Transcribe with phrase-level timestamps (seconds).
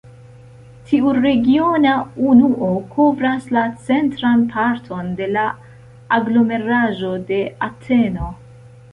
[0.91, 1.89] Tiu regiona
[2.29, 5.43] unuo kovras la centran parton de la
[6.17, 8.31] aglomeraĵo de Ateno.